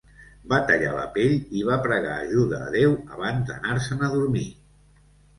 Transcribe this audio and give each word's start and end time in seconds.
Va 0.51 0.57
tallar 0.69 0.93
la 0.99 1.03
pell 1.17 1.33
i 1.59 1.59
va 1.67 1.75
pregar 1.83 2.15
ajuda 2.21 2.61
a 2.67 2.69
Déu 2.75 2.95
abans 3.17 3.43
d'anar-se'n 3.51 4.01
a 4.07 4.11
dormir. 4.15 4.43